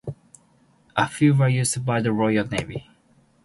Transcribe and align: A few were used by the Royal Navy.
A 0.95 1.07
few 1.07 1.35
were 1.35 1.47
used 1.47 1.85
by 1.85 2.01
the 2.01 2.11
Royal 2.11 2.47
Navy. 2.47 2.87